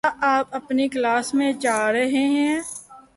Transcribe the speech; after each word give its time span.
کیا 0.03 0.11
آپ 0.27 0.55
اپنی 0.55 0.87
کلاس 0.87 1.33
میں 1.33 1.51
جا 1.53 1.91
رہے 1.91 2.23
ہیں؟ 2.27 2.59